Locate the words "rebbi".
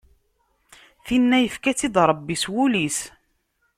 2.09-2.35